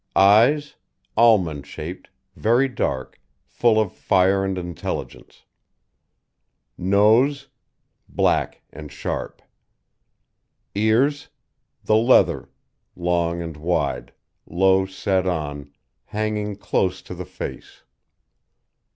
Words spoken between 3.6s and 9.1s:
of fire and intelligence. NOSE Black and